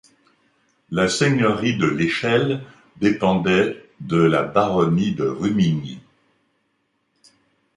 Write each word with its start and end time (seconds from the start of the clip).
La 0.89 1.07
seigneurie 1.07 1.77
de 1.77 1.85
l’Échelle 1.85 2.63
dépendait 2.95 3.87
de 3.99 4.17
la 4.17 4.41
baronnie 4.41 5.13
de 5.13 5.25
Rumigny. 5.27 5.99